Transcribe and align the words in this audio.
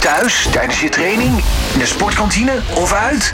Thuis, 0.00 0.50
tijdens 0.52 0.80
je 0.80 0.88
training, 0.88 1.30
in 1.72 1.78
de 1.78 1.86
sportkantine 1.86 2.52
of 2.76 2.92
uit? 2.92 3.32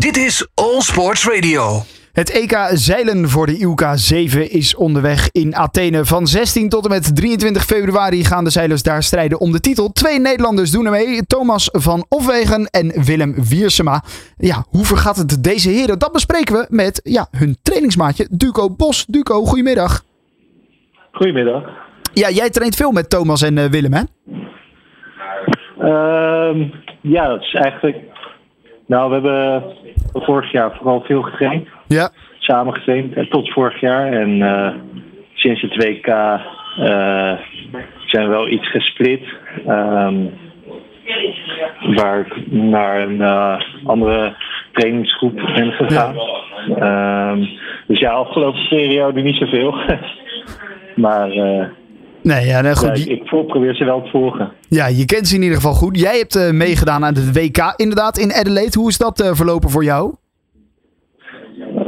Dit 0.00 0.16
is 0.16 0.48
All 0.54 0.80
Sports 0.80 1.28
Radio. 1.28 1.82
Het 2.12 2.30
EK 2.30 2.68
zeilen 2.72 3.28
voor 3.28 3.46
de 3.46 3.58
IUK 3.58 3.82
7 3.94 4.50
is 4.50 4.74
onderweg 4.74 5.28
in 5.32 5.56
Athene. 5.56 6.04
Van 6.04 6.26
16 6.26 6.68
tot 6.68 6.84
en 6.84 6.90
met 6.90 7.16
23 7.16 7.64
februari 7.64 8.24
gaan 8.24 8.44
de 8.44 8.50
zeilers 8.50 8.82
daar 8.82 9.02
strijden 9.02 9.40
om 9.40 9.52
de 9.52 9.60
titel. 9.60 9.88
Twee 9.88 10.20
Nederlanders 10.20 10.70
doen 10.70 10.84
er 10.84 10.90
mee. 10.90 11.26
Thomas 11.26 11.68
van 11.72 12.06
Ofwegen 12.08 12.66
en 12.66 13.04
Willem 13.04 13.34
Wiersema. 13.48 14.02
Ja, 14.36 14.64
hoe 14.68 14.84
vergaat 14.84 15.16
het 15.16 15.44
deze 15.44 15.68
heren? 15.68 15.98
Dat 15.98 16.12
bespreken 16.12 16.54
we 16.54 16.66
met 16.68 17.00
ja, 17.04 17.28
hun 17.30 17.56
trainingsmaatje 17.62 18.26
Duco 18.30 18.70
Bos. 18.70 19.04
Duco, 19.06 19.44
goedemiddag. 19.44 20.04
Goedemiddag. 21.12 21.62
Ja, 22.12 22.30
jij 22.30 22.50
traint 22.50 22.74
veel 22.74 22.90
met 22.90 23.10
Thomas 23.10 23.42
en 23.42 23.56
uh, 23.56 23.64
Willem, 23.64 23.92
hè? 23.92 24.02
Uh, 25.80 26.70
ja, 27.00 27.28
dat 27.28 27.40
is 27.40 27.54
eigenlijk... 27.54 27.96
Nou, 28.86 29.08
we 29.08 29.14
hebben 29.14 29.62
vorig 30.12 30.52
jaar 30.52 30.76
vooral 30.76 31.00
veel 31.00 31.22
getraind. 31.22 31.68
Ja. 31.86 32.10
Samen 32.38 32.74
getraind, 32.74 33.14
eh, 33.14 33.24
tot 33.24 33.52
vorig 33.52 33.80
jaar. 33.80 34.12
En 34.12 34.30
uh, 34.30 34.70
sinds 35.34 35.60
het 35.60 35.76
WK 35.76 36.06
uh, 36.06 37.32
zijn 38.06 38.24
we 38.24 38.28
wel 38.28 38.48
iets 38.48 38.70
gesplit. 38.70 39.22
Um, 39.68 40.30
waar 41.94 42.20
ik 42.20 42.52
naar 42.52 43.00
een 43.00 43.22
andere 43.84 44.36
trainingsgroep 44.72 45.34
ben 45.34 45.72
gegaan. 45.72 46.14
Ja. 46.76 47.30
Um, 47.30 47.48
dus 47.86 47.98
ja, 47.98 48.10
afgelopen 48.10 48.68
periode 48.68 49.20
niet 49.20 49.36
zoveel. 49.36 49.74
maar... 50.94 51.30
Nee, 52.24 52.46
ja, 52.46 52.74
goed. 52.74 52.98
Ja, 52.98 53.12
ik, 53.12 53.20
ik 53.20 53.24
probeer 53.24 53.74
ze 53.74 53.84
wel 53.84 54.02
te 54.02 54.10
volgen. 54.10 54.52
Ja, 54.68 54.86
je 54.86 55.04
kent 55.04 55.28
ze 55.28 55.34
in 55.34 55.42
ieder 55.42 55.56
geval 55.56 55.72
goed. 55.72 56.00
Jij 56.00 56.18
hebt 56.18 56.36
uh, 56.36 56.50
meegedaan 56.50 57.04
aan 57.04 57.14
het 57.14 57.32
WK 57.32 57.74
inderdaad 57.76 58.18
in 58.18 58.32
Adelaide. 58.32 58.78
Hoe 58.78 58.88
is 58.88 58.98
dat 58.98 59.20
uh, 59.20 59.32
verlopen 59.32 59.70
voor 59.70 59.84
jou? 59.84 60.14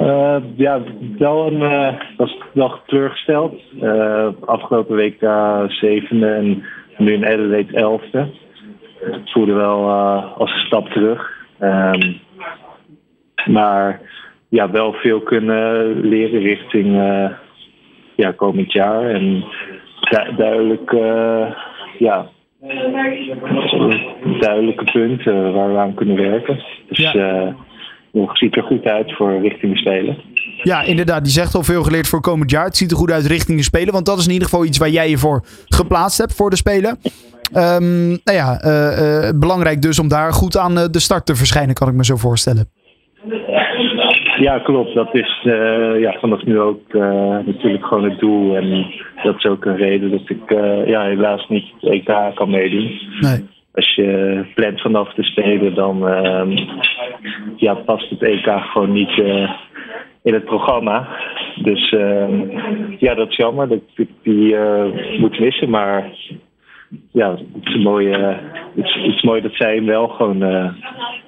Uh, 0.00 0.36
ja, 0.56 0.82
wel 1.18 1.46
een, 1.46 1.94
was 2.16 2.38
wel 2.52 2.80
teleurgesteld. 2.86 3.54
afgelopen 4.44 4.96
WK 4.96 5.22
zevende 5.68 6.26
en 6.26 6.62
nu 6.96 7.12
in 7.12 7.26
Adelaide 7.26 7.76
elfde. 7.76 8.30
Het 9.00 9.32
voelde 9.32 9.52
wel 9.52 9.90
als 10.36 10.52
een 10.52 10.66
stap 10.66 10.88
terug. 10.88 11.30
Um, 11.60 12.20
maar 13.46 14.00
ja, 14.48 14.70
wel 14.70 14.92
veel 14.92 15.20
kunnen 15.20 16.00
leren 16.00 16.40
richting 16.40 16.94
ja, 18.16 18.32
komend 18.32 18.72
jaar. 18.72 19.10
En 19.10 19.44
duidelijk, 20.36 20.92
uh, 20.92 21.46
ja, 21.98 22.26
duidelijke 24.40 24.84
punten 24.92 25.52
waar 25.52 25.72
we 25.72 25.78
aan 25.78 25.94
kunnen 25.94 26.16
werken. 26.16 26.62
Dus 26.88 26.98
ja. 26.98 27.54
het 28.12 28.38
ziet 28.38 28.56
er 28.56 28.62
goed 28.62 28.84
uit 28.84 29.16
voor 29.16 29.40
richting 29.40 29.72
de 29.72 29.78
Spelen. 29.78 30.16
Ja, 30.62 30.82
inderdaad. 30.82 31.24
Die 31.24 31.32
zegt 31.32 31.54
al 31.54 31.62
veel 31.62 31.82
geleerd 31.82 32.08
voor 32.08 32.20
komend 32.20 32.50
jaar. 32.50 32.64
Het 32.64 32.76
ziet 32.76 32.90
er 32.90 32.96
goed 32.96 33.10
uit 33.10 33.26
richting 33.26 33.58
de 33.58 33.64
Spelen. 33.64 33.92
Want 33.92 34.06
dat 34.06 34.18
is 34.18 34.26
in 34.26 34.32
ieder 34.32 34.48
geval 34.48 34.64
iets 34.64 34.78
waar 34.78 34.88
jij 34.88 35.10
je 35.10 35.18
voor 35.18 35.44
geplaatst 35.68 36.18
hebt 36.18 36.34
voor 36.34 36.50
de 36.50 36.56
Spelen. 36.56 36.98
Um, 37.54 38.08
nou 38.08 38.36
ja, 38.36 38.64
uh, 38.64 39.30
belangrijk 39.34 39.82
dus 39.82 39.98
om 39.98 40.08
daar 40.08 40.32
goed 40.32 40.56
aan 40.56 40.74
de 40.74 40.98
start 40.98 41.26
te 41.26 41.36
verschijnen, 41.36 41.74
kan 41.74 41.88
ik 41.88 41.94
me 41.94 42.04
zo 42.04 42.16
voorstellen. 42.16 42.70
Ja, 44.38 44.58
klopt. 44.58 44.94
Dat 44.94 45.14
is 45.14 45.42
uh, 45.44 46.00
ja, 46.00 46.16
vanaf 46.20 46.44
nu 46.44 46.60
ook 46.60 46.92
uh, 46.92 47.38
natuurlijk 47.46 47.86
gewoon 47.86 48.10
het 48.10 48.18
doel. 48.18 48.56
En 48.56 48.86
dat 49.22 49.36
is 49.36 49.44
ook 49.44 49.64
een 49.64 49.76
reden 49.76 50.10
dat 50.10 50.30
ik 50.30 50.50
uh, 50.50 50.86
ja, 50.86 51.04
helaas 51.04 51.48
niet 51.48 51.64
het 51.80 51.90
EK 51.90 52.34
kan 52.34 52.50
meedoen. 52.50 53.00
Nee. 53.20 53.44
Als 53.72 53.94
je 53.94 54.44
plant 54.54 54.80
vanaf 54.80 55.14
te 55.14 55.22
spelen, 55.22 55.74
dan 55.74 55.98
ja, 57.56 57.74
past 57.74 58.10
het 58.10 58.22
EK 58.22 58.46
gewoon 58.46 58.92
niet 58.92 59.16
in 60.22 60.34
het 60.34 60.44
programma. 60.44 61.08
Dus 61.62 61.90
ja, 62.98 63.14
dat 63.14 63.28
is 63.28 63.36
jammer 63.36 63.68
dat 63.68 63.80
ik 63.94 64.08
die 64.22 64.56
moet 65.18 65.38
missen. 65.38 65.70
Maar 65.70 66.10
ja, 67.12 67.30
het 67.30 67.66
is, 67.74 67.82
mooi, 67.82 68.08
het 68.08 68.84
is, 68.84 68.94
het 68.94 69.14
is 69.14 69.22
mooi 69.22 69.40
dat 69.40 69.54
zij 69.54 69.74
hem 69.74 69.86
wel 69.86 70.08
gewoon 70.08 70.42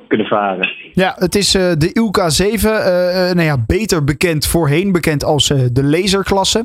kunnen 0.09 0.27
varen. 0.27 0.69
Ja, 0.93 1.15
het 1.19 1.35
is 1.35 1.55
uh, 1.55 1.63
de 1.63 1.93
ILK 1.93 2.23
7, 2.27 2.71
uh, 2.71 3.35
nou 3.35 3.43
ja, 3.43 3.57
beter 3.67 4.05
bekend 4.05 4.47
voorheen 4.47 4.93
bekend 4.93 5.25
als 5.25 5.51
uh, 5.51 5.59
de 5.73 5.85
laserklasse. 5.85 6.59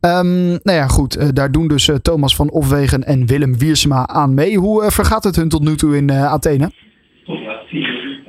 Um, 0.00 0.48
nou 0.48 0.78
ja, 0.78 0.86
goed, 0.86 1.36
daar 1.36 1.50
doen 1.50 1.68
dus 1.68 1.90
Thomas 2.02 2.36
van 2.36 2.50
Ofwegen 2.50 3.02
en 3.02 3.26
Willem 3.26 3.58
Wiersema 3.58 4.06
aan 4.06 4.34
mee. 4.34 4.56
Hoe 4.56 4.90
vergaat 4.90 5.24
het 5.24 5.36
hun 5.36 5.48
tot 5.48 5.62
nu 5.62 5.74
toe 5.74 5.96
in 5.96 6.10
Athene? 6.10 6.70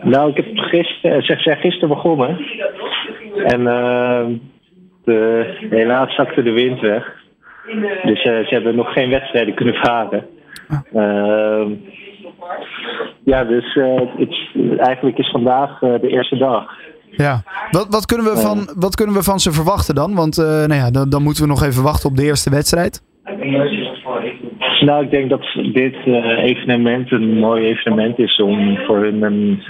Nou, 0.01 0.29
ik 0.29 0.35
heb 0.35 0.57
gisteren, 0.57 1.23
zeg, 1.23 1.41
zeg, 1.41 1.59
gisteren 1.59 1.89
begonnen. 1.89 2.45
En 3.45 3.63
de, 5.05 5.45
helaas 5.69 6.15
zakte 6.15 6.43
de 6.43 6.51
wind 6.51 6.79
weg. 6.79 7.19
Dus 8.03 8.21
ze 8.21 8.47
hebben 8.49 8.75
nog 8.75 8.93
geen 8.93 9.09
wedstrijden 9.09 9.53
kunnen 9.53 9.75
varen. 9.75 10.25
Ah. 10.93 11.65
Ja, 13.23 13.43
dus 13.43 13.75
uh, 13.75 14.01
het, 14.17 14.35
eigenlijk 14.77 15.17
is 15.17 15.29
vandaag 15.29 15.81
uh, 15.81 15.99
de 16.01 16.07
eerste 16.07 16.37
dag. 16.37 16.65
Ja, 17.09 17.43
wat, 17.71 17.87
wat, 17.89 18.05
kunnen 18.05 18.25
we 18.25 18.37
van, 18.37 18.69
wat 18.77 18.95
kunnen 18.95 19.15
we 19.15 19.23
van 19.23 19.39
ze 19.39 19.51
verwachten 19.51 19.95
dan? 19.95 20.15
Want 20.15 20.37
uh, 20.37 20.45
nou 20.45 20.73
ja, 20.73 20.91
dan, 20.91 21.09
dan, 21.09 21.23
moeten 21.23 21.43
we 21.43 21.49
nog 21.49 21.63
even 21.63 21.83
wachten 21.83 22.09
op 22.09 22.15
de 22.15 22.23
eerste 22.23 22.49
wedstrijd. 22.49 23.03
Nou, 24.79 25.03
ik 25.03 25.11
denk 25.11 25.29
dat 25.29 25.43
dit 25.73 25.95
evenement 26.37 27.11
een 27.11 27.39
mooi 27.39 27.65
evenement 27.65 28.19
is 28.19 28.41
om 28.41 28.77
voor 28.77 28.97
hun 28.97 29.21
een, 29.23 29.63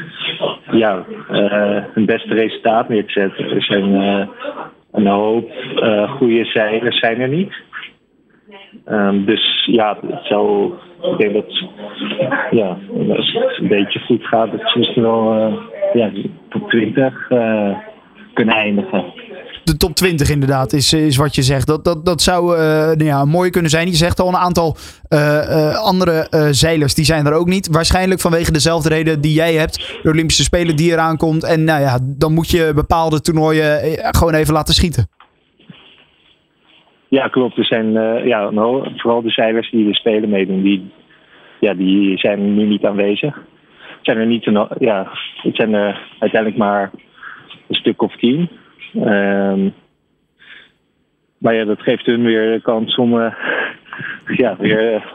ja, 0.71 1.05
hun 1.93 2.05
beste 2.05 2.33
resultaat 2.33 2.89
neer 2.89 3.05
te 3.05 3.11
zetten. 3.11 3.49
Er 3.49 3.63
zijn 3.63 3.93
een 4.91 5.07
hoop 5.07 5.51
goede 6.17 6.45
zeilers 6.45 6.99
zijn 6.99 7.19
er 7.19 7.29
niet. 7.29 7.53
Um, 8.89 9.25
dus 9.25 9.65
ja, 9.65 9.97
het 10.01 10.29
ik 11.01 11.17
denk 11.17 11.33
dat 11.33 11.63
ja, 12.51 12.77
als 13.15 13.33
het 13.33 13.57
een 13.59 13.67
beetje 13.67 13.99
goed 13.99 14.23
gaat, 14.23 14.51
dat 14.51 14.61
ze 14.63 14.77
misschien 14.77 15.01
wel 15.01 15.37
uh, 15.37 15.53
ja, 15.93 16.11
top 16.49 16.69
20 16.69 17.29
uh, 17.29 17.77
kunnen 18.33 18.55
eindigen. 18.55 19.03
De 19.63 19.77
top 19.77 19.95
20 19.95 20.29
inderdaad 20.29 20.73
is, 20.73 20.93
is 20.93 21.17
wat 21.17 21.35
je 21.35 21.41
zegt. 21.41 21.67
Dat, 21.67 21.85
dat, 21.85 22.05
dat 22.05 22.21
zou 22.21 22.57
nou 22.57 23.03
ja, 23.03 23.25
mooi 23.25 23.49
kunnen 23.49 23.71
zijn. 23.71 23.87
Je 23.87 23.95
zegt 23.95 24.19
al 24.19 24.27
een 24.27 24.35
aantal 24.35 24.75
andere 25.83 26.27
zeilers, 26.51 26.95
die 26.95 27.05
zijn 27.05 27.25
er 27.25 27.33
ook 27.33 27.47
niet. 27.47 27.67
Waarschijnlijk 27.67 28.21
vanwege 28.21 28.51
dezelfde 28.51 28.89
reden 28.89 29.21
die 29.21 29.33
jij 29.33 29.53
hebt. 29.53 29.99
De 30.03 30.09
Olympische 30.09 30.43
Spelen 30.43 30.75
die 30.75 30.91
eraan 30.91 31.17
komt. 31.17 31.43
En 31.43 31.63
nou 31.63 31.81
ja, 31.81 31.99
dan 32.03 32.33
moet 32.33 32.49
je 32.49 32.71
bepaalde 32.75 33.21
toernooien 33.21 33.79
gewoon 34.11 34.33
even 34.33 34.53
laten 34.53 34.73
schieten. 34.73 35.09
Ja, 37.11 37.27
klopt. 37.27 37.57
Er 37.57 37.65
zijn 37.65 37.95
uh, 37.95 38.25
ja, 38.25 38.51
vooral 38.95 39.21
de 39.21 39.29
zeilers 39.29 39.69
die 39.71 39.87
de 39.87 39.95
Spelen 39.95 40.29
meedoen, 40.29 40.61
die, 40.61 40.91
ja, 41.59 41.73
die 41.73 42.17
zijn 42.17 42.55
nu 42.55 42.65
niet 42.65 42.85
aanwezig. 42.85 43.35
Het 43.35 43.99
zijn 44.01 44.17
er 44.17 44.25
niet, 44.25 44.43
ja, 44.79 45.07
het 45.35 45.55
zijn 45.55 45.73
er 45.73 46.01
uiteindelijk 46.19 46.61
maar 46.61 46.91
een 47.67 47.75
stuk 47.75 48.01
of 48.01 48.15
tien. 48.15 48.49
Um, 48.95 49.73
maar 51.37 51.55
ja, 51.55 51.65
dat 51.65 51.81
geeft 51.81 52.05
hun 52.05 52.23
weer 52.23 52.51
de 52.51 52.61
kans 52.61 52.95
om 52.95 53.13
uh, 53.19 53.33
ja, 54.41 54.55
weer 54.59 55.13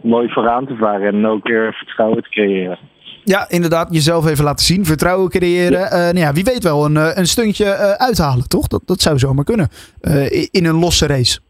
mooi 0.00 0.28
vooraan 0.28 0.66
te 0.66 0.76
varen 0.76 1.14
en 1.14 1.26
ook 1.26 1.48
weer 1.48 1.74
vertrouwen 1.74 2.22
te 2.22 2.28
creëren. 2.28 2.78
Ja, 3.24 3.46
inderdaad. 3.48 3.94
Jezelf 3.94 4.26
even 4.26 4.44
laten 4.44 4.64
zien. 4.64 4.84
Vertrouwen 4.84 5.30
creëren. 5.30 5.78
Ja. 5.78 5.92
Uh, 5.92 5.98
nou 5.98 6.18
ja, 6.18 6.32
wie 6.32 6.44
weet 6.44 6.62
wel 6.62 6.84
een, 6.84 7.18
een 7.18 7.26
stuntje 7.26 7.64
uh, 7.64 7.90
uithalen, 7.92 8.48
toch? 8.48 8.66
Dat, 8.66 8.82
dat 8.84 9.00
zou 9.00 9.18
zomaar 9.18 9.44
kunnen. 9.44 9.68
Uh, 10.02 10.32
in 10.50 10.64
een 10.66 10.78
losse 10.78 11.06
race. 11.06 11.40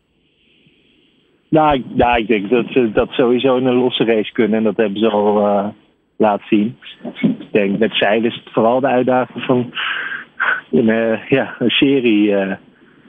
Nou, 1.49 1.75
ik, 1.75 1.85
nou, 1.95 2.19
ik 2.19 2.27
denk 2.27 2.51
dat 2.51 2.67
ze 2.69 2.91
dat 2.93 3.09
sowieso 3.11 3.57
in 3.57 3.67
een 3.67 3.75
losse 3.75 4.05
race 4.05 4.33
kunnen. 4.33 4.59
En 4.59 4.65
dat 4.65 4.77
hebben 4.77 4.99
ze 4.99 5.11
al 5.11 5.75
laten 6.17 6.47
zien. 6.49 6.77
Ik 7.23 7.53
denk 7.53 7.79
met 7.79 7.95
zeilen 7.95 8.31
is 8.31 8.41
het 8.45 8.53
vooral 8.53 8.81
de 8.81 8.87
uitdaging 8.87 9.45
van 9.45 9.73
een, 10.71 11.19
ja, 11.29 11.55
een 11.59 11.71
serie, 11.71 12.33
een 12.33 12.59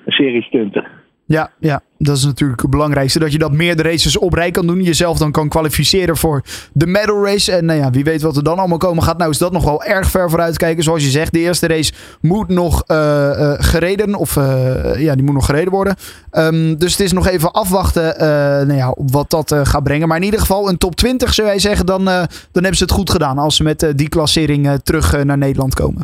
serie 0.05 0.43
stunten. 0.43 0.83
Ja, 1.27 1.49
ja, 1.59 1.81
dat 1.97 2.17
is 2.17 2.25
natuurlijk 2.25 2.61
het 2.61 2.69
belangrijkste. 2.69 3.19
Dat 3.19 3.31
je 3.31 3.37
dat 3.37 3.51
meerdere 3.51 3.89
races 3.89 4.17
op 4.17 4.33
rij 4.33 4.51
kan 4.51 4.67
doen. 4.67 4.81
Jezelf 4.81 5.17
dan 5.17 5.31
kan 5.31 5.49
kwalificeren 5.49 6.17
voor 6.17 6.41
de 6.73 6.87
medal 6.87 7.25
race. 7.25 7.51
En 7.51 7.65
nou 7.65 7.79
ja, 7.79 7.89
wie 7.89 8.03
weet 8.03 8.21
wat 8.21 8.37
er 8.37 8.43
dan 8.43 8.57
allemaal 8.57 8.77
komen 8.77 9.03
gaat. 9.03 9.17
Nou 9.17 9.29
is 9.29 9.37
dat 9.37 9.51
nog 9.51 9.63
wel 9.63 9.83
erg 9.83 10.09
ver 10.09 10.29
vooruit 10.29 10.57
kijken. 10.57 10.83
Zoals 10.83 11.03
je 11.03 11.09
zegt, 11.09 11.33
de 11.33 11.39
eerste 11.39 11.67
race 11.67 11.93
moet 12.21 12.47
nog 12.47 12.83
uh, 12.87 12.97
uh, 12.97 13.53
gereden. 13.57 14.15
Of 14.15 14.35
uh, 14.35 15.01
ja, 15.01 15.15
die 15.15 15.23
moet 15.23 15.33
nog 15.33 15.45
gereden 15.45 15.71
worden. 15.71 15.95
Um, 16.31 16.77
dus 16.77 16.91
het 16.91 17.01
is 17.01 17.13
nog 17.13 17.27
even 17.27 17.51
afwachten 17.51 18.13
nou 18.67 18.73
ja, 18.73 18.95
wat 19.11 19.29
dat 19.29 19.55
gaat 19.63 19.83
brengen. 19.83 20.07
Maar 20.07 20.17
in 20.17 20.23
ieder 20.23 20.39
geval 20.39 20.69
een 20.69 20.77
top 20.77 20.95
20 20.95 21.33
zou 21.33 21.47
jij 21.47 21.59
zeggen. 21.59 21.85
Dan, 21.85 22.05
dan 22.05 22.27
hebben 22.51 22.75
ze 22.75 22.83
het 22.83 22.91
goed 22.91 23.09
gedaan 23.09 23.37
als 23.37 23.55
ze 23.55 23.63
met 23.63 23.93
die 23.95 24.09
klassering 24.09 24.79
terug 24.83 25.23
naar 25.23 25.37
Nederland 25.37 25.73
komen. 25.73 26.03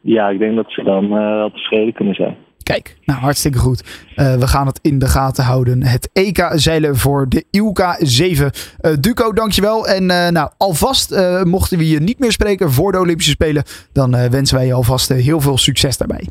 Ja, 0.00 0.28
ik 0.28 0.38
denk 0.38 0.56
dat 0.56 0.72
ze 0.72 0.82
dan 0.82 1.08
wel 1.08 1.50
tevreden 1.50 1.92
kunnen 1.92 2.14
zijn. 2.14 2.36
Kijk, 2.70 2.96
nou 3.04 3.20
hartstikke 3.20 3.58
goed. 3.58 3.84
Uh, 4.16 4.34
we 4.34 4.46
gaan 4.46 4.66
het 4.66 4.78
in 4.82 4.98
de 4.98 5.06
gaten 5.06 5.44
houden. 5.44 5.82
Het 5.82 6.10
EK 6.12 6.50
zeilen 6.54 6.96
voor 6.96 7.28
de 7.28 7.44
ILK 7.50 7.96
7. 7.98 8.50
Uh, 8.80 8.92
Duco, 9.00 9.32
dankjewel. 9.32 9.88
En 9.88 10.02
uh, 10.02 10.28
nou, 10.28 10.50
alvast 10.56 11.20
mochten 11.44 11.78
we 11.78 11.88
je 11.88 12.00
niet 12.00 12.18
meer 12.18 12.32
spreken 12.32 12.70
voor 12.70 12.92
de 12.92 12.98
Olympische 12.98 13.30
Spelen, 13.30 13.62
dan 13.92 14.30
wensen 14.30 14.56
wij 14.56 14.66
je 14.66 14.72
alvast 14.72 15.08
heel 15.08 15.40
veel 15.40 15.58
succes 15.58 15.96
daarbij. 15.96 16.28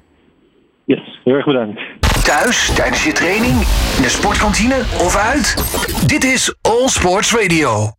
Yes, 0.86 1.20
heel 1.24 1.34
erg 1.34 1.46
bedankt. 1.46 1.82
Thuis, 2.24 2.72
tijdens 2.76 3.04
je 3.04 3.12
training, 3.12 3.54
in 3.96 4.02
de 4.02 4.10
sportkantine 4.10 4.76
of 4.80 5.16
uit? 5.16 5.56
Dit 6.08 6.24
is 6.24 6.56
All 6.62 6.88
Sports 6.88 7.36
Radio. 7.36 7.98